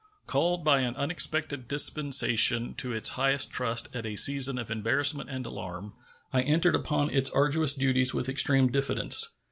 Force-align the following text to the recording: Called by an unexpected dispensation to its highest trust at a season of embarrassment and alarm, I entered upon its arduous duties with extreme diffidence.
Called 0.25 0.63
by 0.63 0.79
an 0.81 0.95
unexpected 0.95 1.67
dispensation 1.67 2.73
to 2.73 2.91
its 2.91 3.09
highest 3.09 3.51
trust 3.51 3.87
at 3.95 4.03
a 4.03 4.15
season 4.15 4.57
of 4.57 4.71
embarrassment 4.71 5.29
and 5.29 5.45
alarm, 5.45 5.93
I 6.33 6.41
entered 6.41 6.73
upon 6.73 7.11
its 7.11 7.29
arduous 7.29 7.75
duties 7.75 8.11
with 8.11 8.27
extreme 8.27 8.71
diffidence. 8.71 9.29